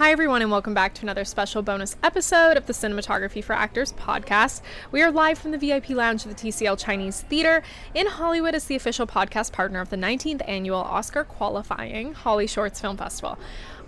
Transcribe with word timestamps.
Hi, 0.00 0.12
everyone, 0.12 0.40
and 0.40 0.50
welcome 0.50 0.72
back 0.72 0.94
to 0.94 1.02
another 1.02 1.26
special 1.26 1.60
bonus 1.60 1.94
episode 2.02 2.56
of 2.56 2.64
the 2.64 2.72
Cinematography 2.72 3.44
for 3.44 3.52
Actors 3.52 3.92
podcast. 3.92 4.62
We 4.90 5.02
are 5.02 5.10
live 5.10 5.38
from 5.38 5.50
the 5.50 5.58
VIP 5.58 5.90
lounge 5.90 6.24
of 6.24 6.34
the 6.34 6.34
TCL 6.34 6.82
Chinese 6.82 7.20
Theater 7.20 7.62
in 7.94 8.06
Hollywood 8.06 8.54
as 8.54 8.64
the 8.64 8.76
official 8.76 9.06
podcast 9.06 9.52
partner 9.52 9.78
of 9.78 9.90
the 9.90 9.98
19th 9.98 10.40
annual 10.48 10.78
Oscar 10.78 11.22
qualifying 11.22 12.14
HollyShorts 12.14 12.80
Film 12.80 12.96
Festival. 12.96 13.38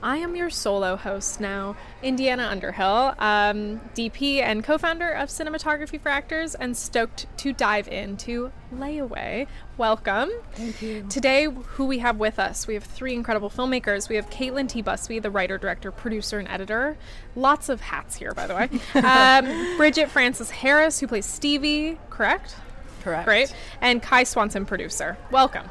I 0.02 0.16
am 0.16 0.34
your 0.34 0.50
solo 0.50 0.96
host 0.96 1.38
now, 1.38 1.76
Indiana 2.02 2.48
Underhill, 2.50 3.14
um, 3.20 3.80
DP 3.94 4.42
and 4.42 4.64
co 4.64 4.76
founder 4.76 5.10
of 5.10 5.28
Cinematography 5.28 6.00
for 6.00 6.08
Actors, 6.08 6.56
and 6.56 6.76
stoked 6.76 7.26
to 7.38 7.52
dive 7.52 7.86
into 7.86 8.50
Layaway. 8.74 9.46
Welcome. 9.76 10.30
Thank 10.54 10.82
you. 10.82 11.06
Today, 11.08 11.44
who 11.44 11.86
we 11.86 12.00
have 12.00 12.16
with 12.16 12.40
us, 12.40 12.66
we 12.66 12.74
have 12.74 12.82
three 12.82 13.14
incredible 13.14 13.48
filmmakers. 13.48 14.08
We 14.08 14.16
have 14.16 14.28
Kaitlyn 14.28 14.68
T. 14.68 14.82
Busbee, 14.82 15.22
the 15.22 15.30
writer, 15.30 15.56
director, 15.56 15.92
producer, 15.92 16.40
and 16.40 16.48
editor. 16.48 16.96
Lots 17.36 17.68
of 17.68 17.80
hats 17.80 18.16
here, 18.16 18.32
by 18.32 18.48
the 18.48 18.54
way. 18.56 18.68
um, 19.06 19.76
Bridget 19.76 20.10
Frances 20.10 20.50
Harris, 20.50 20.98
who 20.98 21.06
plays 21.06 21.26
Stevie, 21.26 21.98
correct? 22.10 22.56
Correct. 23.04 23.24
Great. 23.24 23.54
And 23.80 24.02
Kai 24.02 24.24
Swanson, 24.24 24.66
producer. 24.66 25.16
Welcome. 25.30 25.68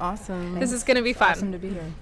Awesome. 0.00 0.58
This 0.58 0.72
is 0.72 0.82
going 0.82 0.96
to 0.96 1.02
be 1.02 1.14
fun. 1.14 1.30
awesome 1.30 1.52
to 1.52 1.58
be 1.58 1.70
here. 1.70 1.92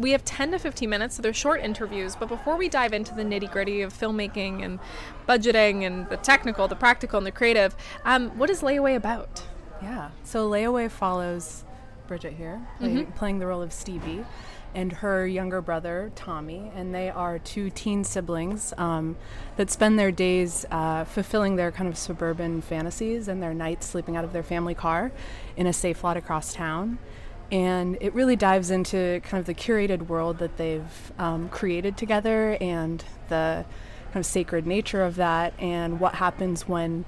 We 0.00 0.12
have 0.12 0.24
10 0.24 0.52
to 0.52 0.58
15 0.58 0.88
minutes, 0.88 1.16
so 1.16 1.22
they're 1.22 1.34
short 1.34 1.60
interviews. 1.60 2.16
But 2.16 2.30
before 2.30 2.56
we 2.56 2.70
dive 2.70 2.94
into 2.94 3.14
the 3.14 3.22
nitty 3.22 3.52
gritty 3.52 3.82
of 3.82 3.92
filmmaking 3.92 4.64
and 4.64 4.78
budgeting 5.28 5.86
and 5.86 6.08
the 6.08 6.16
technical, 6.16 6.66
the 6.68 6.74
practical, 6.74 7.18
and 7.18 7.26
the 7.26 7.30
creative, 7.30 7.76
um, 8.06 8.30
what 8.38 8.48
is 8.48 8.62
Layaway 8.62 8.96
about? 8.96 9.42
Yeah. 9.82 10.10
So 10.24 10.48
Layaway 10.48 10.90
follows 10.90 11.64
Bridget 12.06 12.32
here, 12.32 12.66
play, 12.78 13.04
playing 13.14 13.38
the 13.40 13.46
role 13.46 13.60
of 13.60 13.74
Stevie, 13.74 14.24
and 14.74 14.90
her 14.94 15.26
younger 15.26 15.60
brother 15.60 16.10
Tommy, 16.14 16.72
and 16.74 16.94
they 16.94 17.10
are 17.10 17.38
two 17.38 17.68
teen 17.68 18.02
siblings 18.02 18.72
um, 18.78 19.16
that 19.56 19.70
spend 19.70 19.98
their 19.98 20.10
days 20.10 20.64
uh, 20.70 21.04
fulfilling 21.04 21.56
their 21.56 21.70
kind 21.70 21.88
of 21.90 21.98
suburban 21.98 22.62
fantasies 22.62 23.28
and 23.28 23.42
their 23.42 23.52
nights 23.52 23.86
sleeping 23.86 24.16
out 24.16 24.24
of 24.24 24.32
their 24.32 24.42
family 24.42 24.74
car 24.74 25.12
in 25.56 25.66
a 25.66 25.72
safe 25.72 26.02
lot 26.02 26.16
across 26.16 26.54
town. 26.54 26.98
And 27.52 27.98
it 28.00 28.14
really 28.14 28.36
dives 28.36 28.70
into 28.70 29.20
kind 29.24 29.40
of 29.40 29.46
the 29.46 29.54
curated 29.54 30.08
world 30.08 30.38
that 30.38 30.56
they've 30.56 31.12
um, 31.18 31.48
created 31.48 31.96
together 31.96 32.56
and 32.60 33.04
the 33.28 33.64
kind 34.12 34.16
of 34.16 34.26
sacred 34.26 34.66
nature 34.66 35.02
of 35.02 35.16
that 35.16 35.54
and 35.58 36.00
what 36.00 36.16
happens 36.16 36.66
when 36.66 37.04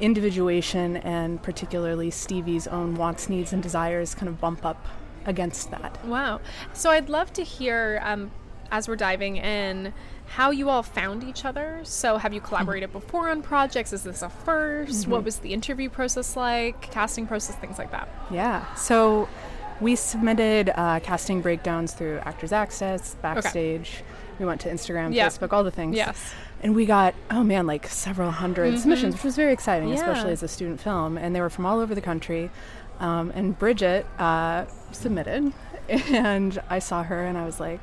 individuation 0.00 0.96
and 0.98 1.42
particularly 1.42 2.10
Stevie's 2.10 2.66
own 2.66 2.94
wants, 2.94 3.28
needs, 3.28 3.52
and 3.52 3.62
desires 3.62 4.14
kind 4.14 4.28
of 4.28 4.40
bump 4.40 4.64
up 4.64 4.86
against 5.26 5.70
that. 5.70 6.04
Wow. 6.06 6.40
So 6.72 6.90
I'd 6.90 7.08
love 7.08 7.32
to 7.34 7.42
hear, 7.42 8.00
um, 8.02 8.30
as 8.70 8.88
we're 8.88 8.96
diving 8.96 9.36
in, 9.36 9.92
how 10.28 10.50
you 10.50 10.70
all 10.70 10.82
found 10.82 11.24
each 11.24 11.44
other. 11.44 11.80
So 11.82 12.16
have 12.16 12.32
you 12.32 12.40
collaborated 12.40 12.92
before 13.00 13.30
on 13.30 13.42
projects? 13.42 13.92
Is 13.92 14.04
this 14.04 14.22
a 14.22 14.30
1st 14.46 15.06
What 15.06 15.24
was 15.24 15.38
the 15.38 15.52
interview 15.52 15.88
process 15.88 16.36
like? 16.36 16.90
Casting 16.90 17.26
process, 17.26 17.56
things 17.56 17.78
like 17.78 17.90
that. 17.92 18.08
Yeah. 18.30 18.72
So 18.74 19.28
we 19.80 19.96
submitted 19.96 20.70
uh, 20.74 21.00
casting 21.00 21.40
breakdowns 21.40 21.92
through 21.92 22.18
Actors 22.24 22.52
Access, 22.52 23.14
Backstage. 23.16 24.02
We 24.38 24.44
went 24.46 24.60
to 24.62 24.68
Instagram, 24.70 25.14
Yeah. 25.14 25.28
Facebook, 25.28 25.52
all 25.52 25.64
the 25.64 25.70
things. 25.70 25.96
Yes. 25.96 26.32
And 26.62 26.74
we 26.74 26.86
got, 26.86 27.14
oh 27.30 27.42
man, 27.44 27.66
like 27.66 27.86
several 27.86 28.28
100 28.28 28.78
submissions, 28.78 29.14
which 29.14 29.24
was 29.24 29.36
very 29.36 29.52
exciting, 29.52 29.88
Mm-hmm. 29.88 29.98
Yeah. 29.98 30.10
especially 30.10 30.32
as 30.32 30.42
a 30.42 30.48
student 30.48 30.80
film. 30.80 31.16
And 31.18 31.34
they 31.34 31.40
were 31.40 31.50
from 31.50 31.66
all 31.66 31.80
over 31.80 31.94
the 31.94 32.00
country. 32.00 32.50
Um, 32.98 33.30
and 33.34 33.58
Bridget 33.58 34.06
uh, 34.18 34.64
submitted, 34.92 35.52
and 35.88 36.58
I 36.70 36.78
saw 36.78 37.02
her, 37.02 37.24
and 37.26 37.36
I 37.36 37.44
was 37.44 37.60
like, 37.60 37.80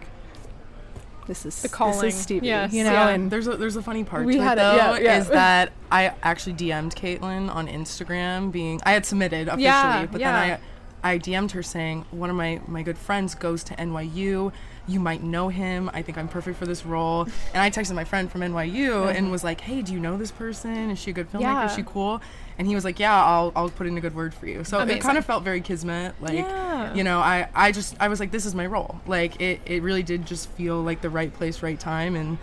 "This 1.28 1.46
is 1.46 1.62
The 1.62 1.70
calling. 1.70 2.02
This 2.02 2.16
is 2.16 2.22
Stevie, 2.22 2.48
Yes, 2.48 2.74
you 2.74 2.84
know." 2.84 2.92
yeah. 2.92 3.10
And 3.10 3.30
There's 3.30 3.48
a 3.48 3.56
there's 3.56 3.76
a 3.76 3.84
funny 3.84 4.04
part 4.04 4.26
We 4.26 4.38
to 4.38 4.42
had 4.44 4.58
it 4.58 4.62
it, 4.62 4.64
though, 4.64 4.76
yeah, 4.96 4.98
yeah. 5.00 5.20
is 5.20 5.28
that 5.30 5.72
I 5.92 6.14
actually 6.24 6.54
DM'd 6.56 6.96
Kaitlyn 6.96 7.54
on 7.54 7.68
Instagram, 7.68 8.52
being 8.52 8.82
I 8.88 8.94
had 8.94 9.06
submitted 9.06 9.48
officially, 9.50 9.64
Yeah, 9.66 10.06
but 10.12 10.20
yeah. 10.20 10.32
then 10.32 10.52
I 10.54 10.60
I 11.04 11.20
DM'd 11.20 11.52
her 11.52 11.62
saying 11.64 12.06
one 12.12 12.30
of 12.30 12.36
my 12.36 12.62
my 12.68 12.82
good 12.82 12.98
friends 12.98 13.36
goes 13.36 13.64
to 13.66 13.76
NYU. 13.76 14.54
You 14.88 15.00
might 15.00 15.24
know 15.24 15.50
him. 15.50 15.90
I 15.94 16.02
think 16.02 16.18
I'm 16.18 16.28
perfect 16.28 16.58
for 16.58 16.66
this 16.66 16.86
role. 16.86 17.24
And 17.54 17.62
I 17.62 17.70
texted 17.70 17.96
my 17.96 18.04
friend 18.04 18.32
from 18.32 18.42
NYU 18.42 19.08
and 19.08 19.18
mm-hmm. 19.18 19.32
was 19.32 19.44
like, 19.44 19.62
Hey, 19.62 19.82
do 19.82 19.94
you 19.94 20.00
know 20.00 20.18
this 20.18 20.32
person? 20.32 20.90
Is 20.90 21.00
she 21.00 21.12
a 21.12 21.14
good 21.14 21.32
filmmaker? 21.32 21.42
Yeah. 21.42 21.66
Is 21.66 21.76
she 21.76 21.84
cool? 21.84 22.22
And 22.58 22.68
he 22.68 22.76
was 22.76 22.84
like, 22.84 23.00
Yeah, 23.00 23.14
I'll 23.14 23.52
I'll 23.56 23.70
put 23.70 23.88
in 23.88 23.98
a 23.98 24.02
good 24.02 24.16
word 24.16 24.34
for 24.34 24.48
you. 24.48 24.64
So 24.64 24.80
Amazing. 24.80 24.98
it 24.98 25.02
kind 25.02 25.18
of 25.18 25.26
felt 25.26 25.44
very 25.44 25.62
kismet. 25.62 26.16
Like 26.22 26.36
Yeah. 26.36 26.94
you 26.94 27.04
know, 27.04 27.20
I 27.20 27.50
I 27.54 27.72
just 27.72 27.96
I 28.00 28.08
was 28.08 28.20
like, 28.20 28.32
This 28.32 28.46
is 28.46 28.56
my 28.56 28.66
role. 28.66 29.00
Like 29.06 29.42
it 29.42 29.62
it 29.66 29.84
really 29.84 30.04
did 30.04 30.26
just 30.26 30.50
feel 30.52 30.82
like 30.82 31.02
the 31.02 31.10
right 31.10 31.34
place, 31.34 31.62
right 31.62 31.80
time, 31.80 32.16
and 32.16 32.38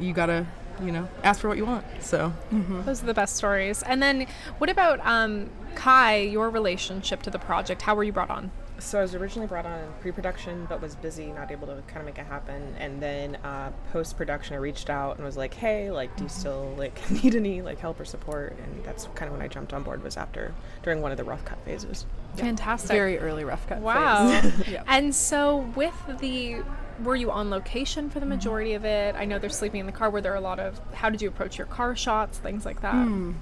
you 0.00 0.12
gotta 0.12 0.46
you 0.82 0.92
know 0.92 1.08
ask 1.22 1.40
for 1.40 1.48
what 1.48 1.56
you 1.56 1.64
want. 1.66 1.84
So 2.00 2.32
Those 2.50 3.02
are 3.02 3.06
the 3.06 3.14
best 3.14 3.36
stories. 3.36 3.82
And 3.82 4.02
then 4.02 4.26
what 4.58 4.70
about 4.70 5.00
um, 5.04 5.50
Kai, 5.74 6.16
your 6.18 6.50
relationship 6.50 7.22
to 7.22 7.30
the 7.30 7.38
project? 7.38 7.82
How 7.82 7.94
were 7.94 8.04
you 8.04 8.12
brought 8.12 8.30
on? 8.30 8.50
So 8.78 8.98
I 8.98 9.02
was 9.02 9.14
originally 9.14 9.46
brought 9.46 9.66
on 9.66 9.78
in 9.78 9.92
pre-production, 10.00 10.66
but 10.68 10.82
was 10.82 10.96
busy, 10.96 11.26
not 11.26 11.52
able 11.52 11.68
to 11.68 11.80
kind 11.86 12.00
of 12.00 12.06
make 12.06 12.18
it 12.18 12.26
happen. 12.26 12.74
And 12.78 13.00
then 13.00 13.36
uh, 13.36 13.70
post-production, 13.92 14.54
I 14.54 14.58
reached 14.58 14.90
out 14.90 15.16
and 15.16 15.24
was 15.24 15.36
like, 15.36 15.54
"Hey, 15.54 15.90
like, 15.92 16.14
do 16.16 16.24
you 16.24 16.28
still 16.28 16.74
like 16.76 16.98
need 17.22 17.34
any 17.36 17.62
like 17.62 17.78
help 17.78 18.00
or 18.00 18.04
support?" 18.04 18.56
And 18.62 18.84
that's 18.84 19.08
kind 19.14 19.28
of 19.28 19.32
when 19.38 19.42
I 19.42 19.48
jumped 19.48 19.72
on 19.72 19.84
board. 19.84 20.02
Was 20.02 20.16
after 20.16 20.54
during 20.82 21.00
one 21.02 21.12
of 21.12 21.16
the 21.16 21.24
rough 21.24 21.44
cut 21.44 21.58
phases. 21.64 22.04
Fantastic. 22.40 22.90
very 22.90 23.18
early 23.18 23.44
rough 23.44 23.66
cut. 23.66 23.78
Wow. 23.80 24.42
Yeah. 24.68 24.82
And 24.86 25.14
so 25.14 25.58
with 25.76 25.94
the 26.20 26.62
were 27.02 27.16
you 27.16 27.30
on 27.30 27.50
location 27.50 28.08
for 28.08 28.20
the 28.20 28.26
majority 28.26 28.74
of 28.74 28.84
it? 28.84 29.14
I 29.16 29.24
know 29.24 29.38
they're 29.38 29.50
sleeping 29.50 29.80
in 29.80 29.86
the 29.86 29.92
car. 29.92 30.10
Were 30.10 30.20
there 30.20 30.34
a 30.34 30.40
lot 30.40 30.60
of 30.60 30.80
how 30.92 31.10
did 31.10 31.20
you 31.22 31.28
approach 31.28 31.58
your 31.58 31.66
car 31.66 31.96
shots, 31.96 32.38
things 32.38 32.64
like 32.64 32.82
that? 32.82 32.94
Hmm. 32.94 33.32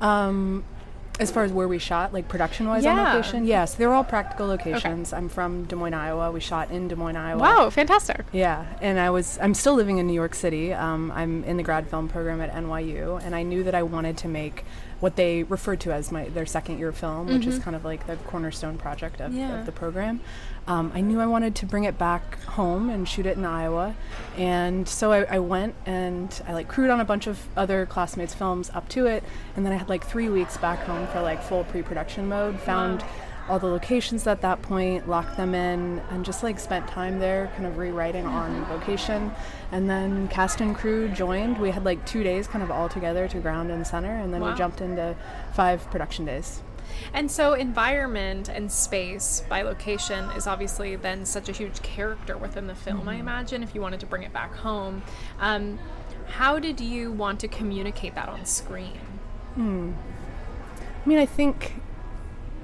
Um, 0.00 0.64
as 1.20 1.30
far 1.30 1.44
as 1.44 1.52
where 1.52 1.68
we 1.68 1.78
shot, 1.78 2.12
like 2.12 2.26
production 2.28 2.66
wise 2.66 2.84
on 2.84 2.96
location, 2.96 3.46
yes, 3.46 3.74
they're 3.74 3.92
all 3.92 4.02
practical 4.02 4.48
locations. 4.48 5.12
I'm 5.12 5.28
from 5.28 5.64
Des 5.64 5.76
Moines, 5.76 5.94
Iowa. 5.94 6.32
We 6.32 6.40
shot 6.40 6.72
in 6.72 6.88
Des 6.88 6.96
Moines, 6.96 7.16
Iowa. 7.16 7.40
Wow, 7.40 7.70
fantastic. 7.70 8.24
Yeah, 8.32 8.66
and 8.80 8.98
I 8.98 9.10
was 9.10 9.38
I'm 9.40 9.54
still 9.54 9.74
living 9.74 9.98
in 9.98 10.08
New 10.08 10.12
York 10.12 10.34
City. 10.34 10.72
Um, 10.72 11.12
I'm 11.12 11.44
in 11.44 11.56
the 11.56 11.62
grad 11.62 11.88
film 11.88 12.08
program 12.08 12.40
at 12.40 12.52
NYU, 12.52 13.22
and 13.24 13.34
I 13.34 13.44
knew 13.44 13.62
that 13.62 13.76
I 13.76 13.84
wanted 13.84 14.16
to 14.18 14.28
make 14.28 14.64
what 15.04 15.16
they 15.16 15.42
referred 15.42 15.80
to 15.80 15.92
as 15.92 16.10
my 16.10 16.24
their 16.30 16.46
second 16.46 16.78
year 16.78 16.90
film, 16.90 17.26
which 17.26 17.44
is 17.46 17.58
kind 17.58 17.76
of 17.76 17.84
like 17.84 18.06
the 18.06 18.16
cornerstone 18.30 18.78
project 18.78 19.20
of, 19.20 19.34
Yeah. 19.34 19.58
of 19.60 19.66
the 19.66 19.72
program. 19.72 20.20
Um, 20.66 20.90
I 20.94 21.02
knew 21.02 21.20
I 21.20 21.26
wanted 21.26 21.54
to 21.56 21.66
bring 21.66 21.84
it 21.84 21.98
back 21.98 22.42
home 22.44 22.88
and 22.88 23.06
shoot 23.06 23.26
it 23.26 23.36
in 23.36 23.44
Iowa, 23.44 23.94
and 24.38 24.88
so 24.88 25.12
I, 25.12 25.24
I 25.24 25.38
went 25.40 25.74
and 25.84 26.28
I 26.48 26.54
like 26.54 26.68
crewed 26.68 26.88
on 26.88 27.00
a 27.00 27.04
bunch 27.04 27.26
of 27.26 27.36
other 27.54 27.84
classmates' 27.84 28.32
films 28.32 28.70
up 28.72 28.88
to 28.96 29.04
it, 29.04 29.22
and 29.54 29.66
then 29.66 29.74
I 29.74 29.76
had 29.76 29.90
like 29.90 30.06
three 30.06 30.30
weeks 30.30 30.56
back 30.56 30.78
home 30.86 31.06
for 31.08 31.20
like 31.20 31.42
full 31.42 31.64
pre-production 31.64 32.26
mode. 32.26 32.58
Found 32.60 33.04
all 33.48 33.58
the 33.58 33.66
locations 33.66 34.26
at 34.26 34.40
that 34.40 34.62
point, 34.62 35.08
locked 35.08 35.36
them 35.36 35.54
in, 35.54 36.00
and 36.10 36.24
just 36.24 36.42
like 36.42 36.58
spent 36.58 36.88
time 36.88 37.18
there, 37.18 37.50
kind 37.54 37.66
of 37.66 37.76
rewriting 37.76 38.24
on 38.26 38.68
location. 38.70 39.30
And 39.70 39.88
then 39.90 40.28
cast 40.28 40.60
and 40.60 40.74
crew 40.74 41.08
joined. 41.08 41.58
We 41.58 41.70
had 41.70 41.84
like 41.84 42.04
two 42.06 42.22
days 42.22 42.46
kind 42.46 42.62
of 42.64 42.70
all 42.70 42.88
together 42.88 43.28
to 43.28 43.38
ground 43.40 43.70
and 43.70 43.86
center, 43.86 44.14
and 44.14 44.32
then 44.32 44.40
Wow. 44.40 44.52
we 44.52 44.56
jumped 44.58 44.80
into 44.80 45.14
five 45.52 45.88
production 45.90 46.24
days. 46.24 46.62
And 47.12 47.30
so 47.30 47.54
environment 47.54 48.48
and 48.48 48.70
space 48.70 49.42
by 49.48 49.62
location 49.62 50.24
is 50.36 50.46
obviously 50.46 50.96
then 50.96 51.24
such 51.26 51.48
a 51.48 51.52
huge 51.52 51.82
character 51.82 52.36
within 52.38 52.66
the 52.66 52.74
film, 52.74 53.00
Mm-hmm. 53.00 53.08
I 53.08 53.14
imagine, 53.16 53.62
if 53.62 53.74
you 53.74 53.80
wanted 53.80 54.00
to 54.00 54.06
bring 54.06 54.22
it 54.22 54.32
back 54.32 54.54
home. 54.54 55.02
Um, 55.40 55.78
how 56.28 56.58
did 56.58 56.80
you 56.80 57.12
want 57.12 57.40
to 57.40 57.48
communicate 57.48 58.14
that 58.14 58.28
on 58.28 58.44
screen? 58.46 58.98
I 59.56 59.60
mean, 61.08 61.18
I 61.18 61.26
think 61.26 61.74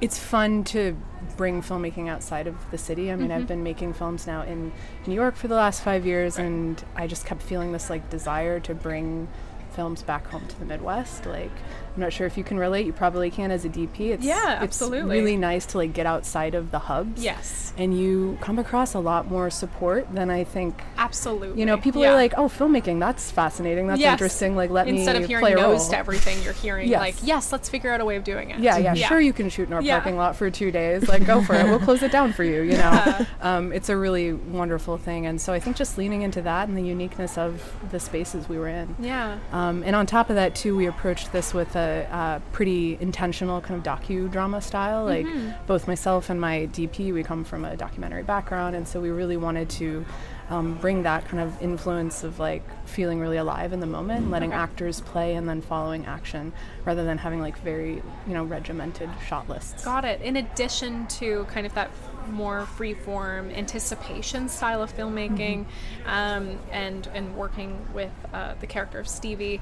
it's 0.00 0.18
fun 0.18 0.64
to 0.64 0.96
bring 1.36 1.62
filmmaking 1.62 2.08
outside 2.08 2.47
of 2.47 2.54
the 2.70 2.78
city. 2.78 3.10
I 3.12 3.16
mean, 3.16 3.30
I've 3.30 3.41
mm-hmm. 3.41 3.47
been 3.48 3.62
making 3.62 3.92
films 3.94 4.26
now 4.26 4.42
in 4.42 4.72
New 5.06 5.14
York 5.14 5.36
for 5.36 5.48
the 5.48 5.54
last 5.54 5.82
five 5.82 6.06
years, 6.06 6.38
and 6.38 6.82
I 6.97 7.06
just 7.06 7.26
kept 7.26 7.42
feeling 7.42 7.72
this 7.72 7.91
like 7.91 8.08
desire 8.10 8.60
to 8.60 8.74
bring 8.74 9.28
films 9.72 10.02
back 10.02 10.26
home 10.26 10.47
to 10.48 10.58
the 10.58 10.64
Midwest. 10.64 11.26
Like, 11.26 11.50
I'm 11.95 12.01
not 12.03 12.13
sure 12.13 12.27
if 12.27 12.37
you 12.39 12.45
can 12.45 12.59
relate. 12.59 12.87
You 12.87 12.92
probably 12.92 13.31
can 13.31 13.51
as 13.51 13.65
a 13.65 13.69
DP. 13.69 14.10
It's 14.13 14.25
Yeah, 14.25 14.63
it's 14.63 14.81
really 14.81 15.37
nice 15.37 15.66
to 15.66 15.78
like 15.78 15.92
get 15.92 16.07
outside 16.07 16.54
of 16.54 16.71
the 16.71 16.78
hubs. 16.81 17.22
Yes. 17.22 17.59
and 17.78 17.97
you 17.98 18.37
come 18.42 18.59
across 18.59 18.95
a 18.95 18.98
lot 18.98 19.31
more 19.31 19.48
support 19.48 20.07
than 20.15 20.28
I 20.28 20.45
think. 20.45 20.83
Absolutely. 20.98 21.59
You 21.60 21.65
know, 21.66 21.78
people 21.78 22.03
Yeah. 22.03 22.10
are 22.10 22.15
like, 22.15 22.34
"Oh, 22.37 22.47
filmmaking, 22.48 22.98
that's 22.98 23.31
fascinating. 23.31 23.87
That's 23.87 24.01
Yes. 24.01 24.13
interesting. 24.13 24.54
Like, 24.57 24.71
let 24.71 24.87
Instead 24.89 25.16
me 25.16 25.22
of 25.22 25.28
hearing 25.28 25.54
no's 25.54 25.81
role." 25.83 25.91
to 25.91 25.97
everything, 25.98 26.42
you're 26.42 26.53
hearing 26.53 26.89
Yes. 26.89 27.01
like, 27.01 27.15
yes, 27.22 27.53
let's 27.53 27.69
figure 27.71 27.91
out 27.92 28.01
a 28.01 28.04
way 28.04 28.16
of 28.16 28.25
doing 28.25 28.51
it. 28.51 28.59
Yeah, 28.59 28.77
yeah, 28.77 28.92
sure 28.95 29.21
you 29.21 29.33
can 29.33 29.48
shoot 29.48 29.69
in 29.69 29.72
our 29.72 29.81
Yeah. 29.81 29.98
parking 29.98 30.16
lot 30.19 30.37
for 30.37 30.51
two 30.51 30.71
days. 30.71 31.09
Like, 31.09 31.25
go 31.25 31.41
for 31.42 31.54
it. 31.54 31.65
We'll 31.65 31.78
close 31.78 32.03
it 32.03 32.13
down 32.13 32.33
for 32.33 32.45
you, 32.45 32.60
you 32.63 32.77
know. 32.77 33.27
Um, 33.41 33.72
it's 33.72 33.89
a 33.89 33.97
really 33.97 34.33
wonderful 34.34 34.98
thing. 34.98 35.25
And 35.27 35.41
so 35.41 35.53
I 35.54 35.60
think 35.60 35.77
just 35.77 35.97
leaning 35.97 36.22
into 36.22 36.42
that 36.42 36.69
and 36.69 36.77
the 36.77 36.83
uniqueness 36.83 37.39
of 37.39 37.72
the 37.91 38.01
spaces 38.01 38.48
we 38.48 38.59
were 38.59 38.69
in. 38.69 38.95
Yeah. 38.98 39.37
Um, 39.53 39.83
and 39.87 39.97
on 39.97 40.04
top 40.07 40.28
of 40.28 40.37
that, 40.37 40.54
too, 40.54 40.77
we 40.77 40.87
approached 40.87 41.33
this 41.33 41.54
with 41.54 41.75
a 41.77 41.79
uh, 41.80 42.41
pretty 42.53 42.97
intentional 43.00 43.60
kind 43.60 43.78
of 43.78 44.00
docudrama 44.00 44.62
style. 44.62 45.04
Like 45.04 45.27
both 45.66 45.86
myself 45.86 46.30
and 46.30 46.41
my 46.41 46.68
DP, 46.72 47.12
we 47.12 47.22
come 47.22 47.44
from 47.44 47.65
a 47.65 47.77
documentary 47.77 48.22
background, 48.22 48.77
and 48.77 48.86
so 48.86 49.00
we 49.00 49.10
really 49.10 49.36
wanted 49.36 49.68
to 49.71 50.04
um, 50.50 50.74
bring 50.74 51.04
that 51.04 51.27
kind 51.27 51.41
of 51.41 51.62
influence 51.62 52.24
of 52.24 52.38
like 52.38 52.62
feeling 52.86 53.21
really 53.21 53.36
alive 53.36 53.72
in 53.72 53.80
the 53.80 53.86
moment, 53.86 54.30
letting 54.30 54.53
actors 54.53 55.00
play, 55.00 55.34
and 55.34 55.48
then 55.48 55.62
following 55.62 56.06
action, 56.06 56.53
rather 56.84 57.04
than 57.04 57.18
having 57.18 57.41
like 57.41 57.56
very 57.59 58.03
you 58.27 58.34
know 58.34 58.44
regimented 58.44 59.09
shot 59.27 59.48
lists. 59.48 59.84
Got 59.84 60.04
it. 60.04 60.21
In 60.21 60.36
addition 60.36 61.06
to 61.06 61.44
kind 61.44 61.66
of 61.66 61.74
that 61.74 61.91
more 62.28 62.66
free-form 62.66 63.50
anticipation 63.50 64.48
style 64.48 64.82
of 64.82 64.94
filmmaking, 64.94 65.66
um, 66.06 66.59
and 66.71 67.09
and 67.15 67.36
working 67.36 67.86
with 67.94 68.12
uh, 68.32 68.54
the 68.60 68.66
character 68.66 68.98
of 68.98 69.09
Stevie, 69.09 69.60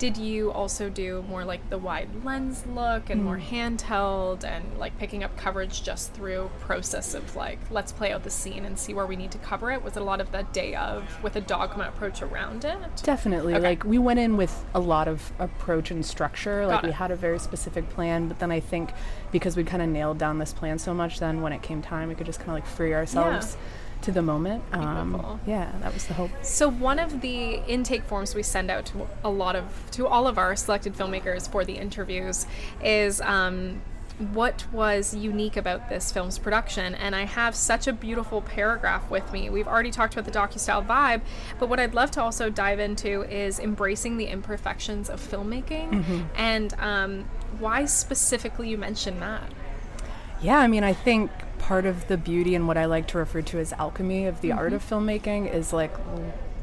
did 0.00 0.16
you 0.16 0.50
also 0.50 0.88
do 0.88 1.22
more 1.28 1.44
like 1.44 1.68
the 1.68 1.76
wide 1.76 2.08
lens 2.24 2.64
look 2.74 3.10
and 3.10 3.22
more 3.22 3.36
hmm. 3.36 3.54
handheld 3.54 4.44
and 4.44 4.64
like 4.78 4.96
picking 4.98 5.22
up 5.22 5.36
coverage 5.36 5.82
just 5.82 6.14
through 6.14 6.50
process 6.60 7.12
of 7.12 7.36
like 7.36 7.58
let's 7.70 7.92
play 7.92 8.10
out 8.10 8.24
the 8.24 8.30
scene 8.30 8.64
and 8.64 8.78
see 8.78 8.94
where 8.94 9.04
we 9.04 9.14
need 9.14 9.30
to 9.30 9.36
cover 9.36 9.70
it? 9.70 9.82
Was 9.82 9.98
it 9.98 10.00
a 10.00 10.04
lot 10.04 10.18
of 10.18 10.32
that 10.32 10.54
day 10.54 10.74
of 10.74 11.22
with 11.22 11.36
a 11.36 11.40
dogma 11.42 11.84
approach 11.84 12.22
around 12.22 12.64
it? 12.64 12.78
Definitely. 13.02 13.52
Okay. 13.52 13.62
Like 13.62 13.84
we 13.84 13.98
went 13.98 14.18
in 14.18 14.38
with 14.38 14.64
a 14.72 14.80
lot 14.80 15.06
of 15.06 15.32
approach 15.38 15.90
and 15.90 16.04
structure. 16.04 16.66
Like 16.66 16.82
we 16.82 16.92
had 16.92 17.10
a 17.10 17.16
very 17.16 17.38
specific 17.38 17.86
plan, 17.90 18.26
but 18.26 18.38
then 18.38 18.50
I 18.50 18.60
think 18.60 18.94
because 19.30 19.54
we 19.54 19.64
kind 19.64 19.82
of 19.82 19.90
nailed 19.90 20.16
down 20.16 20.38
this 20.38 20.54
plan 20.54 20.78
so 20.78 20.94
much, 20.94 21.20
then 21.20 21.42
when 21.42 21.52
it 21.52 21.60
came 21.60 21.82
time, 21.82 22.08
we 22.08 22.14
could 22.14 22.26
just 22.26 22.38
kind 22.38 22.52
of 22.52 22.54
like 22.54 22.66
free 22.66 22.94
ourselves 22.94 23.58
to 24.02 24.12
the 24.12 24.22
moment. 24.22 24.62
Um, 24.72 25.40
yeah, 25.46 25.72
that 25.80 25.92
was 25.92 26.06
the 26.06 26.14
hope. 26.14 26.30
So 26.42 26.68
one 26.68 26.98
of 26.98 27.20
the 27.20 27.62
intake 27.66 28.04
forms 28.04 28.34
we 28.34 28.42
send 28.42 28.70
out 28.70 28.86
to 28.86 29.06
a 29.24 29.30
lot 29.30 29.56
of 29.56 29.64
to 29.92 30.06
all 30.06 30.26
of 30.26 30.38
our 30.38 30.56
selected 30.56 30.94
filmmakers 30.94 31.50
for 31.50 31.64
the 31.64 31.74
interviews 31.74 32.46
is 32.82 33.20
um, 33.20 33.82
what 34.32 34.66
was 34.70 35.14
unique 35.14 35.56
about 35.56 35.88
this 35.88 36.12
film's 36.12 36.38
production? 36.38 36.94
And 36.94 37.16
i 37.16 37.24
have 37.24 37.54
such 37.54 37.86
a 37.86 37.92
beautiful 37.92 38.42
paragraph 38.42 39.10
with 39.10 39.32
me. 39.32 39.48
We've 39.48 39.68
already 39.68 39.90
talked 39.90 40.14
about 40.14 40.30
the 40.30 40.38
docu-style 40.38 40.82
vibe 40.82 41.22
but 41.58 41.68
what 41.68 41.80
i'd 41.80 41.94
love 41.94 42.10
to 42.12 42.22
also 42.22 42.50
dive 42.50 42.78
into 42.78 43.22
is 43.22 43.58
embracing 43.58 44.18
the 44.18 44.26
imperfections 44.26 45.08
of 45.08 45.20
filmmaking. 45.20 46.26
And 46.36 46.74
um, 46.78 47.24
why 47.58 47.86
specifically 47.86 48.68
you 48.68 48.78
mentioned 48.78 49.22
that 49.22 49.50
Yeah, 50.42 50.58
I 50.58 50.66
mean, 50.66 50.84
I 50.84 50.92
think 50.92 51.30
part 51.58 51.84
of 51.86 52.08
the 52.08 52.16
beauty 52.16 52.54
and 52.54 52.66
what 52.66 52.76
I 52.78 52.86
like 52.86 53.06
to 53.08 53.18
refer 53.18 53.42
to 53.42 53.58
as 53.58 53.72
alchemy 53.74 54.26
of 54.26 54.40
the 54.40 54.52
art 54.52 54.72
of 54.72 54.82
filmmaking 54.88 55.52
is 55.52 55.72
like 55.72 55.92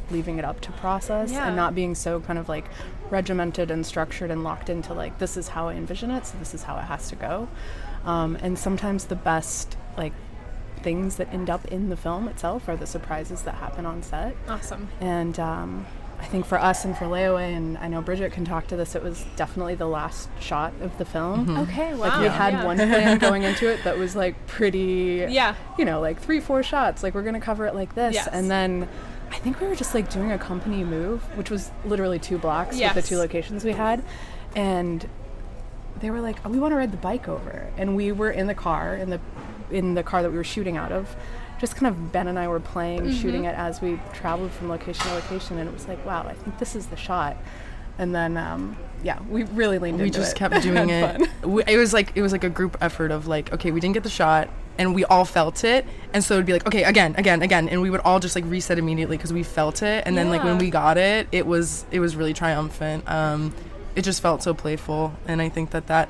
leaving 0.09 0.39
it 0.39 0.45
up 0.45 0.59
to 0.61 0.71
process 0.73 1.31
Yeah. 1.31 1.47
and 1.47 1.55
not 1.55 1.75
being 1.75 1.93
so 1.93 2.19
kind 2.21 2.39
of 2.39 2.49
like 2.49 2.65
regimented 3.09 3.69
and 3.71 3.85
structured 3.85 4.31
and 4.31 4.43
locked 4.43 4.69
into 4.69 4.93
like 4.93 5.19
this 5.19 5.37
is 5.37 5.49
how 5.49 5.67
I 5.69 5.73
envision 5.75 6.11
it, 6.11 6.25
so 6.25 6.37
this 6.39 6.53
is 6.53 6.63
how 6.63 6.77
it 6.77 6.83
has 6.83 7.09
to 7.09 7.15
go. 7.15 7.47
Um, 8.05 8.37
and 8.41 8.57
sometimes 8.57 9.05
the 9.05 9.15
best 9.15 9.77
like 9.97 10.13
things 10.81 11.17
that 11.17 11.31
end 11.33 11.49
up 11.49 11.65
in 11.65 11.89
the 11.89 11.97
film 11.97 12.27
itself 12.27 12.67
are 12.69 12.75
the 12.77 12.87
surprises 12.87 13.41
that 13.43 13.55
happen 13.55 13.85
on 13.85 14.01
set. 14.01 14.35
awesome 14.47 14.87
And 15.01 15.39
um, 15.39 15.85
I 16.19 16.25
think 16.25 16.45
for 16.45 16.59
us 16.59 16.83
and 16.83 16.97
for 16.97 17.05
Layaway, 17.05 17.55
and 17.55 17.77
I 17.77 17.87
know 17.87 18.01
Bridget 18.01 18.31
can 18.31 18.43
talk 18.43 18.67
to 18.67 18.75
this, 18.75 18.95
it 18.95 19.03
was 19.03 19.23
definitely 19.35 19.75
the 19.75 19.85
last 19.87 20.29
shot 20.39 20.73
of 20.81 20.97
the 20.97 21.05
film. 21.05 21.45
Mm-hmm. 21.45 21.57
okay 21.59 21.93
wow 21.93 22.07
Like 22.09 22.19
we 22.21 22.27
had 22.27 22.53
yeah. 22.53 22.65
one 22.65 22.77
plan 22.77 23.17
going 23.27 23.43
into 23.43 23.71
it 23.71 23.83
that 23.83 23.97
was 23.97 24.15
like 24.15 24.47
pretty, 24.47 25.25
Yeah. 25.29 25.55
you 25.77 25.85
know, 25.85 26.01
like 26.01 26.19
three, 26.19 26.39
four 26.39 26.63
shots. 26.63 27.03
Like 27.03 27.13
we're 27.13 27.21
gonna 27.23 27.39
cover 27.39 27.65
it 27.67 27.75
like 27.75 27.93
this, 27.95 28.15
Yes. 28.15 28.27
and 28.31 28.49
then 28.49 28.89
I 29.31 29.35
think 29.37 29.59
we 29.61 29.67
were 29.67 29.75
just 29.75 29.93
like 29.93 30.09
doing 30.09 30.31
a 30.31 30.37
company 30.37 30.83
move, 30.83 31.21
which 31.37 31.49
was 31.51 31.69
literally 31.85 32.17
two 32.19 32.37
blocks 32.37 32.77
with 32.79 32.93
the 32.93 33.01
two 33.01 33.17
locations 33.17 33.63
we 33.63 33.73
had, 33.73 34.01
and 34.55 35.07
they 35.99 36.09
were 36.11 36.21
like, 36.21 36.37
oh, 36.45 36.49
"We 36.49 36.59
want 36.59 36.71
to 36.71 36.75
ride 36.77 36.91
the 36.91 36.97
bike 36.97 37.27
over," 37.27 37.69
and 37.77 37.95
we 37.95 38.11
were 38.11 38.31
in 38.31 38.47
the 38.47 38.53
car 38.55 38.95
in 38.95 39.09
the 39.09 39.19
in 39.69 39.95
the 39.95 40.03
car 40.03 40.21
that 40.23 40.29
we 40.31 40.37
were 40.37 40.43
shooting 40.45 40.77
out 40.77 40.91
of. 40.91 41.15
Just 41.59 41.75
kind 41.75 41.87
of 41.87 42.11
Ben 42.11 42.27
and 42.27 42.37
I 42.37 42.47
were 42.47 42.59
playing, 42.59 43.01
Mm-hmm. 43.01 43.21
shooting 43.21 43.45
it 43.45 43.55
as 43.57 43.81
we 43.81 43.99
traveled 44.13 44.51
from 44.51 44.69
location 44.69 45.05
to 45.07 45.13
location, 45.15 45.57
and 45.57 45.67
it 45.67 45.73
was 45.73 45.87
like, 45.87 46.03
wow, 46.05 46.25
I 46.27 46.33
think 46.33 46.59
this 46.59 46.75
is 46.75 46.87
the 46.87 46.95
shot. 46.97 47.37
And 47.99 48.13
then, 48.13 48.37
um, 48.37 48.77
yeah, 49.03 49.19
we 49.27 49.43
really 49.43 49.79
leaned 49.79 49.97
we 49.97 50.05
into 50.05 50.19
it. 50.19 50.21
We 50.21 50.23
just 50.25 50.35
kept 50.35 50.61
doing 50.61 50.89
it. 50.89 51.29
We, 51.43 51.63
it 51.65 51.77
was 51.77 51.93
like 51.93 52.11
it 52.15 52.21
was 52.21 52.31
like 52.31 52.43
a 52.43 52.49
group 52.49 52.77
effort 52.81 53.09
of 53.11 53.25
like, 53.27 53.51
okay, 53.53 53.71
we 53.71 53.79
didn't 53.79 53.93
get 53.95 54.03
the 54.03 54.09
shot, 54.09 54.49
and 54.77 54.93
we 54.93 55.03
all 55.05 55.25
felt 55.25 55.63
it, 55.63 55.85
and 56.13 56.23
so 56.23 56.35
it'd 56.35 56.45
be 56.45 56.53
like, 56.53 56.67
okay, 56.67 56.83
again, 56.83 57.15
again, 57.17 57.41
again, 57.41 57.69
and 57.69 57.81
we 57.81 57.89
would 57.89 58.01
all 58.01 58.19
just 58.19 58.35
like 58.35 58.43
reset 58.45 58.77
immediately 58.77 59.17
because 59.17 59.33
we 59.33 59.41
felt 59.43 59.81
it, 59.81 60.03
and 60.05 60.15
then 60.17 60.29
like 60.29 60.43
when 60.43 60.57
we 60.59 60.69
got 60.69 60.97
it, 60.97 61.27
it 61.31 61.47
was 61.47 61.85
it 61.89 61.99
was 61.99 62.15
really 62.15 62.33
triumphant. 62.33 63.09
Um, 63.09 63.53
it 63.95 64.03
just 64.03 64.21
felt 64.21 64.43
so 64.43 64.53
playful, 64.53 65.13
and 65.27 65.41
I 65.41 65.49
think 65.49 65.71
that 65.71 65.87
that 65.87 66.09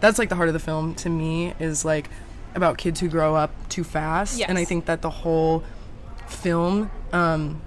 that's 0.00 0.18
like 0.18 0.28
the 0.30 0.36
heart 0.36 0.48
of 0.48 0.54
the 0.54 0.60
film 0.60 0.94
to 0.96 1.10
me 1.10 1.52
is 1.58 1.84
like 1.84 2.08
about 2.56 2.78
kids 2.78 2.98
who 3.00 3.08
grow 3.08 3.36
up 3.36 3.50
too 3.68 3.84
fast, 3.84 4.40
and 4.40 4.58
I 4.58 4.64
think 4.64 4.86
that 4.86 5.02
the 5.02 5.10
whole 5.10 5.62
film 6.26 6.90
um, 7.12 7.60